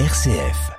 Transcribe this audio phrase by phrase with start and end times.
[0.00, 0.72] RCF.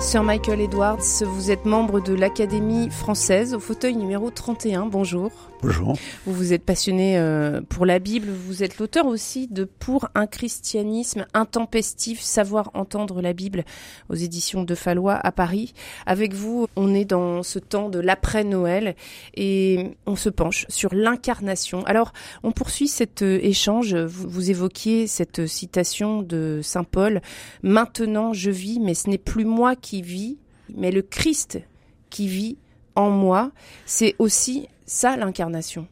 [0.00, 4.86] Sir Michael Edwards, vous êtes membre de l'Académie française au fauteuil numéro 31.
[4.86, 5.49] Bonjour.
[5.62, 5.94] Bonjour.
[6.24, 10.26] Vous vous êtes passionné euh, pour la Bible, vous êtes l'auteur aussi de Pour un
[10.26, 13.64] christianisme intempestif, savoir entendre la Bible
[14.08, 15.74] aux éditions de Fallois à Paris.
[16.06, 18.96] Avec vous, on est dans ce temps de l'après-Noël
[19.34, 21.84] et on se penche sur l'incarnation.
[21.84, 23.94] Alors, on poursuit cet euh, échange.
[23.94, 27.20] Vous, vous évoquiez cette citation de Saint Paul.
[27.62, 30.38] Maintenant, je vis, mais ce n'est plus moi qui vis,
[30.74, 31.60] mais le Christ
[32.08, 32.56] qui vit
[32.94, 33.50] en moi.
[33.86, 35.86] C'est aussi ça l'incarnation.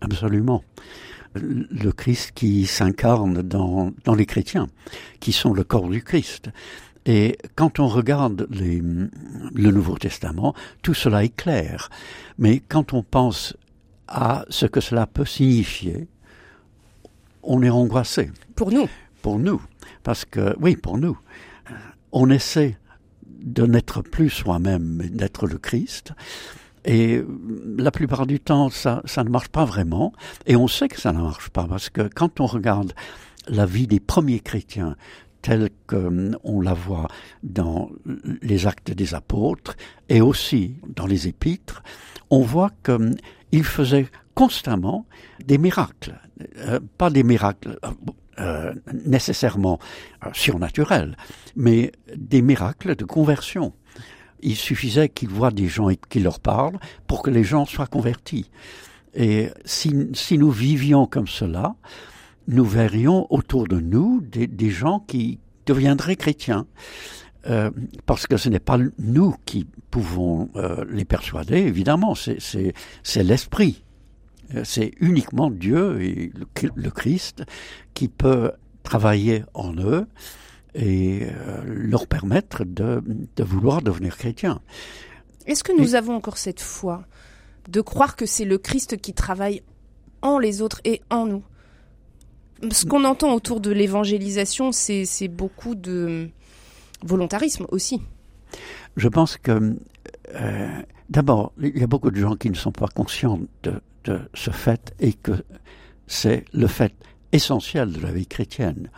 [0.00, 0.62] Absolument.
[1.34, 4.66] Le Christ qui s'incarne dans, dans les chrétiens,
[5.20, 6.50] qui sont le corps du Christ.
[7.06, 11.88] Et quand on regarde les, le Nouveau Testament, tout cela est clair.
[12.38, 13.56] Mais quand on pense
[14.08, 16.06] à ce que cela peut signifier,
[17.42, 18.30] on est angoissé.
[18.54, 18.88] Pour nous.
[19.22, 19.60] Pour nous.
[20.02, 21.18] Parce que, oui, pour nous.
[22.12, 22.76] On essaie
[23.42, 26.12] de n'être plus soi-même, mais d'être le Christ.
[26.84, 27.22] Et
[27.76, 30.12] la plupart du temps, ça, ne marche pas vraiment.
[30.46, 32.92] Et on sait que ça ne marche pas parce que quand on regarde
[33.48, 34.96] la vie des premiers chrétiens
[35.42, 37.08] telle qu'on la voit
[37.42, 37.90] dans
[38.42, 39.76] les actes des apôtres
[40.08, 41.82] et aussi dans les épîtres,
[42.30, 45.04] on voit qu'ils faisaient constamment
[45.44, 46.18] des miracles.
[46.58, 47.78] Euh, pas des miracles
[48.38, 48.72] euh,
[49.04, 49.78] nécessairement
[50.24, 51.16] euh, surnaturels,
[51.56, 53.72] mais des miracles de conversion
[54.42, 57.86] il suffisait qu'ils voient des gens et qu'ils leur parlent pour que les gens soient
[57.86, 58.50] convertis.
[59.14, 61.76] Et si, si nous vivions comme cela,
[62.48, 66.66] nous verrions autour de nous des, des gens qui deviendraient chrétiens.
[67.48, 67.70] Euh,
[68.06, 73.82] parce que ce n'est pas nous qui pouvons euh, les persuader, évidemment, c'est l'esprit.
[74.54, 76.32] Euh, c'est uniquement Dieu et
[76.74, 77.44] le, Christ
[77.94, 80.06] qui peut travailler en eux
[80.74, 83.02] et euh, leur permettre de,
[83.36, 84.60] de, vouloir devenir chrétiens.
[85.46, 85.98] Est-ce que nous et...
[85.98, 87.04] avons encore cette foi
[87.68, 89.62] de croire que c'est le Christ qui travaille
[90.22, 91.44] en les autres et en nous?
[92.70, 96.30] Ce qu'on entend autour de l'évangélisation, c'est beaucoup de
[97.02, 98.00] volontarisme aussi.
[98.96, 99.76] Je pense que
[100.34, 103.80] euh, d'abord, il y a beaucoup de gens qui ne sont pas conscients de
[104.34, 105.44] ce fait et que
[106.06, 106.94] c'est le fait
[107.32, 108.90] essentiel de la vie chrétienne.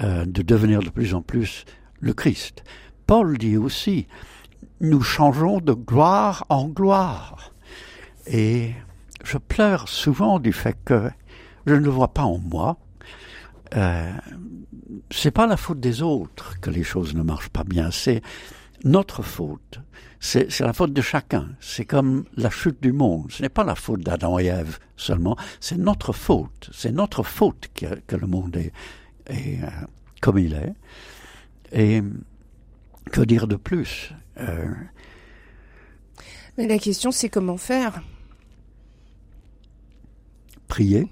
[0.00, 1.64] Euh, de devenir de plus en plus
[2.00, 2.64] le Christ.
[3.06, 4.06] Paul dit aussi,
[4.82, 7.54] nous changeons de gloire en gloire.
[8.26, 8.74] Et
[9.24, 11.08] je pleure souvent du fait que
[11.64, 12.76] je ne le vois pas en moi.
[13.74, 14.12] Euh,
[15.10, 18.20] c'est pas la faute des autres que les choses ne marchent pas bien, c'est
[18.84, 19.80] notre faute.
[20.20, 21.50] C'est la faute de chacun.
[21.60, 23.30] C'est comme la chute du monde.
[23.30, 26.70] Ce n'est pas la faute d'Adam et Ève seulement, c'est notre faute.
[26.72, 28.72] C'est notre faute que, que le monde est,
[29.30, 29.70] euh,
[30.20, 30.74] comme il est.
[31.72, 32.02] Et
[33.12, 34.72] que dire de plus euh...
[36.58, 38.02] Mais la question, c'est comment faire?
[40.68, 41.06] Prier,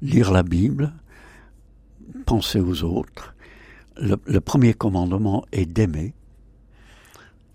[0.00, 0.92] lire la Bible,
[2.26, 3.34] penser aux autres.
[3.96, 6.12] Le, le premier commandement est d'aimer.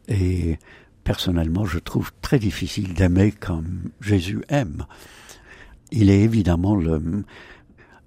[0.08, 0.58] Et
[1.04, 4.86] personnellement, je trouve très difficile d'aimer comme Jésus aime.
[5.92, 7.24] Il est évidemment le,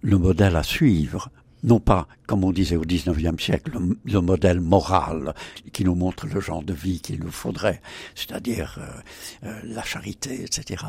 [0.03, 1.31] le modèle à suivre,
[1.62, 5.34] non pas, comme on disait au XIXe siècle, le, le, modèle moral
[5.72, 7.81] qui nous montre le genre de vie qu'il nous faudrait,
[8.15, 10.84] c'est-à-dire euh, euh, la charité, etc.,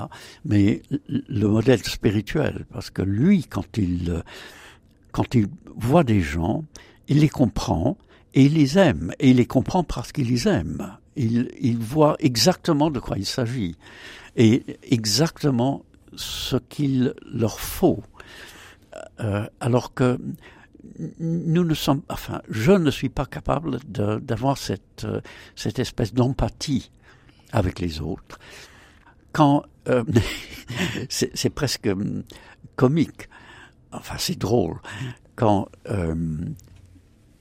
[0.46, 4.24] mais le modèle spirituel, parce que lui, quand il,
[5.12, 6.66] quand il voit des gens,
[7.08, 7.98] il les comprend
[8.34, 10.98] et il les aime, et il les comprend parce qu'il les aime.
[11.16, 13.76] Il, il voit exactement de quoi il s'agit,
[14.36, 15.84] et exactement
[16.16, 18.04] ce qu'il leur faut.
[19.20, 20.18] Euh, alors que
[21.20, 25.22] nous ne sommes, enfin, je ne suis pas capable d'avoir cette, euh,
[25.56, 26.92] cette espèce d'empathie
[27.52, 28.40] avec les autres.
[29.32, 30.04] Quand euh,
[31.10, 32.24] c'est presque hum,
[32.76, 33.30] comique,
[33.92, 34.80] enfin c'est drôle,
[35.36, 36.16] quand euh,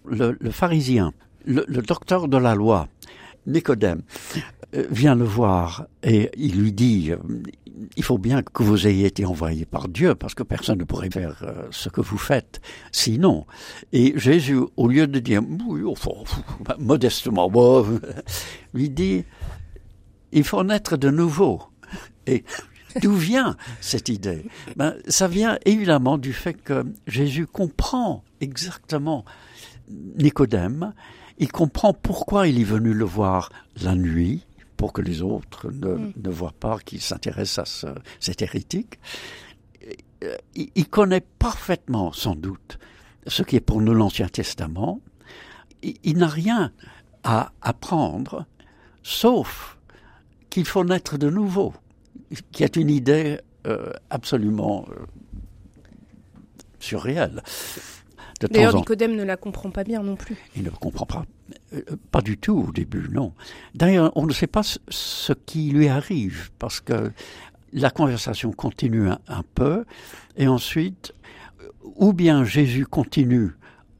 [0.07, 1.13] le, le, pharisien,
[1.45, 2.89] le, le, docteur de la loi,
[3.51, 4.03] Nicodème,
[4.75, 7.13] euh, vient le voir et il lui dit
[7.97, 11.11] il faut bien que vous ayez été envoyé par Dieu parce que personne ne pourrait
[11.11, 12.61] faire euh, ce que vous faites
[12.93, 13.47] sinon.
[13.93, 15.43] Et Jésus, au lieu de dire
[16.79, 17.51] modestement,
[18.75, 19.25] lui dit
[20.33, 21.63] il faut naître de nouveau.
[22.27, 22.45] Et
[23.03, 24.45] d'où vient cette idée?
[24.77, 29.25] Ben, Ça vient évidemment du fait que Jésus comprend exactement
[30.19, 30.93] Nicodème,
[31.41, 33.51] il comprend pourquoi il est venu le voir
[33.83, 34.47] la nuit,
[34.77, 36.13] pour que les autres ne, Mm.
[36.17, 37.89] ne voient pas qu'il s'intéresse à ce,
[38.21, 38.99] cet hérétique.
[40.55, 42.79] Il, il connaît parfaitement, sans doute,
[43.27, 45.01] ce qui est pour nous l'Ancien Testament.
[45.83, 46.73] Il, il n'a rien
[47.25, 48.47] à apprendre,
[49.03, 49.79] sauf
[50.51, 51.73] qu'il faut naître de nouveau,
[52.53, 54.95] qui est une idée euh, absolument euh,
[56.81, 57.43] surréelle.
[58.49, 60.37] D'ailleurs, Nicodème ne la comprend pas bien non plus.
[60.57, 61.25] il ne comprend pas.
[61.75, 63.33] Euh, Pas du tout au début, non.
[63.75, 67.13] D'ailleurs, on ne sait pas ce, qui lui arrive, parce que
[67.73, 69.85] la conversation continue un, un peu,
[70.37, 71.13] et ensuite,
[71.97, 73.51] ou bien Jésus continue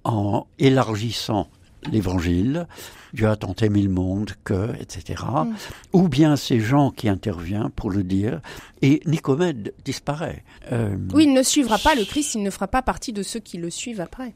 [0.05, 1.49] en élargissant
[1.91, 2.67] l'évangile,
[3.13, 5.23] Dieu a tant aimé le monde que, etc.
[5.45, 5.55] Mm.
[5.93, 8.41] Ou bien c'est Jean qui intervient pour le dire,
[8.83, 10.45] et Nicomède disparaît.
[10.73, 13.41] Euh, Oui, il ne suivra pas le Christ, il ne fera pas partie de ceux
[13.41, 14.35] qui le suivent après.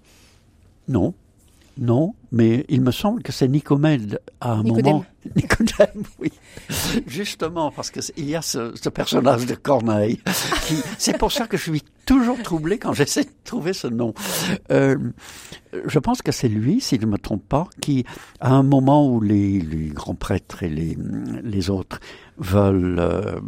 [0.89, 1.15] Non,
[1.79, 4.93] non, mais il me semble que c'est Nicomède à un Nicodème.
[4.93, 5.05] moment.
[5.37, 6.31] Nicodème, oui.
[7.07, 10.21] Justement, parce qu'il y a ce, ce personnage de Corneille.
[10.67, 14.15] Qui, c'est pour ça que je suis toujours troublé quand j'essaie de trouver ce nom.
[14.71, 14.97] Euh,
[15.87, 18.05] je pense que c'est lui, s'il ne me trompe pas, qui,
[18.41, 19.61] à un moment où les,
[19.93, 22.01] grands prêtres et les, autres
[22.39, 23.41] veulent euh,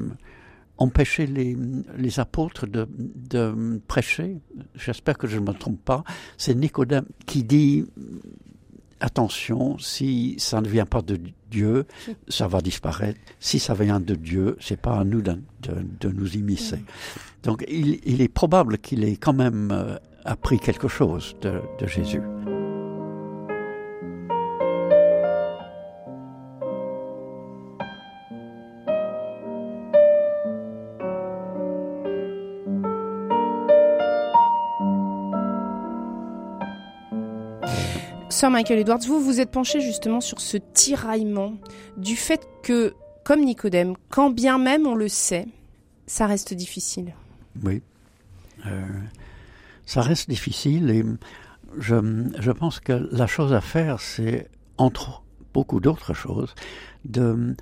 [0.79, 1.57] empêcher les,
[1.97, 4.39] les apôtres de, de prêcher,
[4.75, 6.05] j'espère que je ne me trompe pas,
[6.37, 7.85] c'est Nicodème qui dit
[9.01, 11.19] attention, si ça ne vient pas de
[11.51, 11.87] Dieu,
[12.29, 13.19] ça va disparaître.
[13.41, 15.33] Si ça vient de Dieu, c'est pas à nous de,
[15.63, 16.83] de- de nous immiscer.
[17.43, 21.87] Donc il, il est probable qu'il ait quand même euh, appris quelque chose de, de
[21.87, 22.21] Jésus.
[38.37, 41.55] Sir Michael Edwards, vous vous êtes penché justement sur ce tiraillement
[41.97, 42.93] du fait que,
[43.25, 45.47] comme Nicodème, quand bien même on le sait,
[46.07, 47.15] ça reste difficile.
[47.65, 47.81] Oui.
[48.67, 48.85] Euh,
[49.87, 51.03] ça reste difficile et
[51.79, 55.23] je, pense que la chose à faire, c'est, entre
[55.55, 56.55] beaucoup d'autres choses,
[57.07, 57.57] de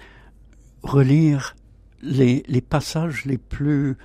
[0.82, 1.55] relire
[2.03, 3.97] les passages les plus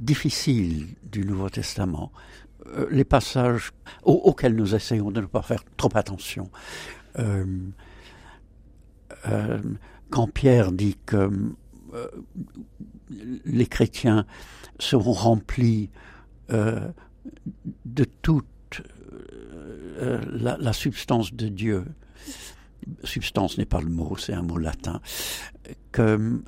[0.00, 2.10] difficiles du Nouveau Testament,
[2.66, 3.72] euh, les passages
[4.02, 6.50] au- auxquels nous essayons de ne pas faire trop attention.
[7.18, 7.44] Euh,
[9.28, 9.58] euh,
[10.10, 11.30] quand Pierre dit que
[13.44, 14.24] les chrétiens
[14.78, 15.90] seront remplis
[16.48, 18.82] de toute
[20.00, 21.84] la substance de Dieu.
[23.04, 25.00] Substance n'est pas le mot, c'est un mot latin.
[25.92, 26.40] Que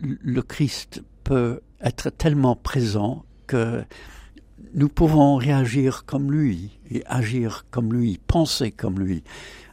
[0.00, 3.84] le Christ peut être tellement présent que
[4.72, 9.22] nous pouvons réagir comme lui et agir comme lui, penser comme lui.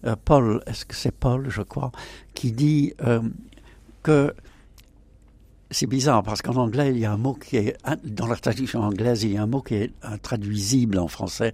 [0.05, 1.91] Euh, Paul, est-ce que c'est Paul, je crois,
[2.33, 3.21] qui dit euh,
[4.03, 4.33] que
[5.69, 8.81] c'est bizarre parce qu'en anglais, il y a un mot qui est, dans la traduction
[8.81, 11.53] anglaise, il y a un mot qui est intraduisible en français.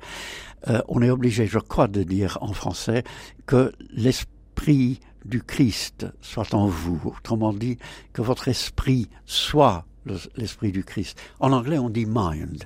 [0.69, 3.03] Euh, on est obligé, je crois, de dire en français
[3.45, 6.99] que l'esprit du Christ soit en vous.
[7.05, 7.77] Autrement dit,
[8.13, 11.19] que votre esprit soit le- l'esprit du Christ.
[11.39, 12.63] En anglais, on dit mind.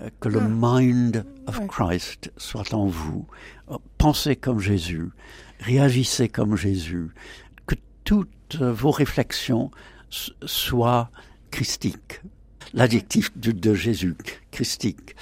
[0.00, 0.48] Euh, Que le Ah.
[0.50, 1.60] mind of.
[1.68, 3.26] Christ soit en vous.
[3.70, 5.08] Euh, Pensez comme Jésus.
[5.60, 7.08] Réagissez comme Jésus.
[7.66, 7.74] Que
[8.04, 9.70] toutes vos réflexions
[10.46, 11.10] soient
[11.50, 12.20] christiques.
[12.74, 14.14] L'adjectif de, de Jésus,
[14.50, 15.16] christique.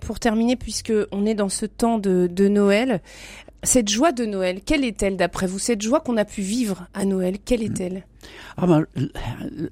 [0.00, 3.00] Pour terminer, puisque on est dans ce temps de, de Noël,
[3.62, 5.58] cette joie de Noël, quelle est-elle d'après vous?
[5.58, 8.04] Cette joie qu'on a pu vivre à Noël, quelle est-elle?
[8.56, 8.86] Ah ben,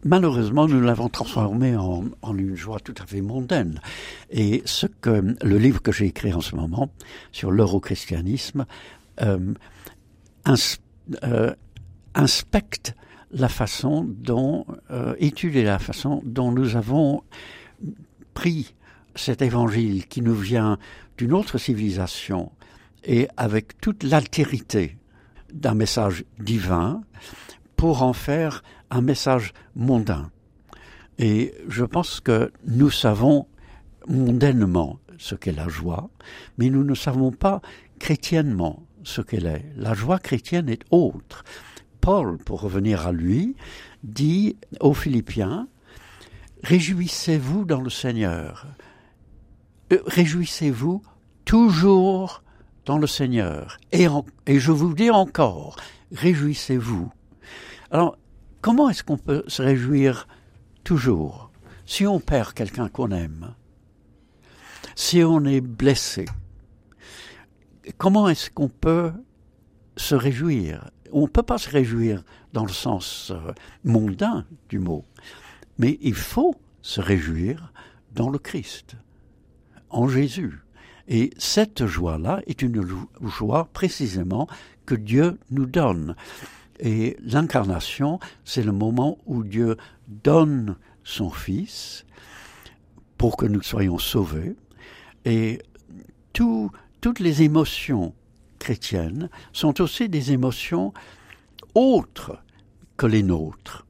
[0.05, 2.05] malheureusement, nous l'avons transformé en,
[2.37, 3.81] une joie tout à fait mondaine.
[4.31, 6.91] Et ce que le livre que j'ai écrit en ce moment
[7.33, 8.67] sur l'eurochristianisme
[9.23, 9.55] euh,
[11.23, 11.55] euh,
[12.15, 12.95] inspecte
[13.31, 17.23] la façon dont, euh, la façon dont nous avons
[18.33, 18.75] pris
[19.15, 20.79] cet évangile qui nous vient
[21.17, 22.53] d'une autre civilisation
[23.05, 24.97] et avec toute l'altérité
[25.53, 27.03] d'un message divin
[27.85, 30.31] pour en faire un message mondain.
[31.19, 33.47] Et je pense que nous savons
[34.09, 36.09] mondainement ce qu'est la joie,
[36.57, 37.61] mais nous ne savons pas
[37.99, 39.67] chrétiennement ce qu'elle est.
[39.77, 41.45] La joie chrétienne est autre.
[42.01, 43.55] Paul, pour revenir à lui,
[44.03, 45.69] dit aux Philippiens,
[46.63, 48.67] Réjouissez-vous dans le Seigneur.
[49.93, 51.03] Euh, Réjouissez-vous
[51.45, 52.43] toujours
[52.87, 53.77] dans le Seigneur.
[53.93, 54.09] Et,
[54.59, 55.77] je vous dis encore,
[56.13, 57.13] réjouissez-vous.
[57.95, 58.19] Alors,
[58.61, 60.27] comment est-ce qu'on peut se réjouir
[60.83, 61.53] toujours
[61.87, 63.55] si on perd quelqu'un qu'on aime
[64.97, 66.25] Si on est blessé?
[67.97, 69.13] Comment est-ce qu'on peut
[69.97, 70.91] se réjouir?
[71.13, 73.53] On ne peut pas se réjouir dans le sens euh,
[73.85, 75.05] mondain du mot,
[75.79, 77.73] mais il faut se réjouir
[78.13, 78.97] dans le Christ,
[79.91, 80.59] en Jésus.
[81.07, 82.85] Et cette joie-là est une
[83.23, 84.49] joie précisément
[84.85, 86.17] que Dieu nous donne.
[86.81, 89.77] Et l'incarnation, c'est le moment où Dieu
[90.09, 92.05] donne son Fils
[93.19, 94.57] pour que nous soyons sauvés.
[95.25, 95.63] Et
[96.33, 98.15] toutes les émotions
[98.59, 100.93] chrétiennes sont aussi des émotions
[101.75, 102.39] autres
[102.97, 103.87] que les nôtres.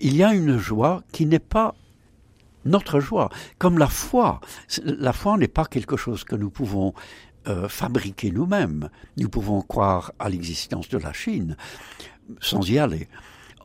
[0.00, 1.74] Il y a une joie qui n'est pas
[2.64, 4.40] notre joie, comme la foi.
[4.82, 6.94] La foi n'est pas quelque chose que nous pouvons
[7.46, 8.88] euh, fabriquer nous-mêmes.
[9.16, 11.56] Nous pouvons croire à l'existence de la Chine
[12.40, 13.08] sans y aller.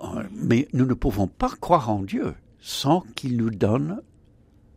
[0.04, 4.02] Euh, mais nous ne pouvons pas croire en Dieu sans qu'il nous donne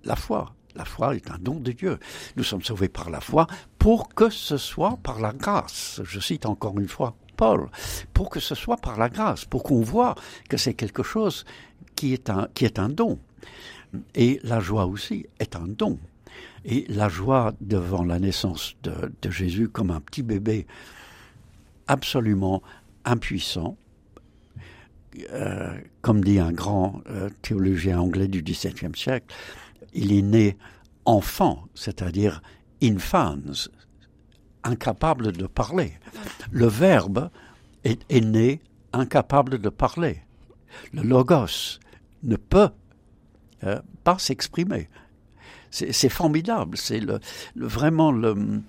[0.04, 0.54] la foi.
[0.74, 1.98] La foi est un don de Dieu.
[2.36, 3.46] Nous sommes sauvés par la foi
[3.78, 6.00] pour que ce soit par la grâce.
[6.04, 7.68] Je cite encore une fois Paul,
[8.14, 10.14] pour que ce soit par la grâce, pour qu'on voit
[10.48, 11.44] que c'est quelque chose
[11.94, 13.18] qui est un, qui est un don.
[14.14, 15.98] Et la joie aussi est un don.
[16.64, 20.66] Et la joie devant la naissance de, Jésus comme un petit bébé
[21.88, 22.62] absolument
[23.04, 23.76] impuissant,
[25.30, 29.34] euh, comme dit un grand euh, théologien anglais du XVIIe siècle,
[29.92, 30.56] il est né
[31.04, 32.42] enfant, c'est-à-dire
[32.82, 33.68] infans,
[34.64, 35.94] incapable de parler.
[36.50, 37.30] Le verbe
[37.84, 38.60] est, né
[38.92, 40.22] incapable de parler.
[40.92, 41.78] Le logos
[42.22, 42.70] ne peut
[43.64, 44.88] euh, pas s'exprimer.
[45.72, 47.18] C'est formidable, c'est le,
[47.56, 48.62] vraiment le,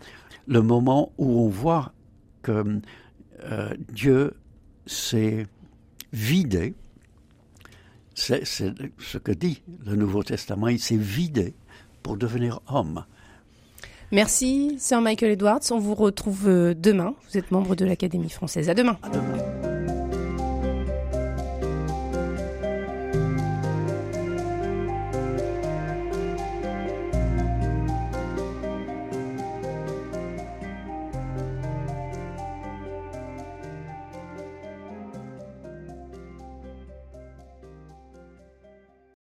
[0.48, 1.92] le, moment où on voit
[2.44, 2.80] que
[3.44, 4.34] euh, Dieu
[4.86, 5.46] s'est
[6.14, 6.74] vidé
[8.16, 10.68] c'est ce que dit le Nouveau Testament.
[10.68, 11.54] Il s'est vidé
[12.02, 13.06] pour devenir homme.
[14.12, 15.62] Merci, Sir Michael Edwards.
[15.72, 17.16] On vous retrouve euh, demain.
[17.30, 18.70] Vous êtes membre de l'Académie française.
[18.70, 18.98] À demain.
[19.02, 19.43] À demain.